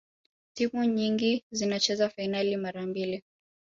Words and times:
timu 0.53 0.85
nyingi 0.85 1.45
zinacheza 1.51 2.09
fainali 2.09 2.57
mara 2.57 2.85
mbili 2.85 3.23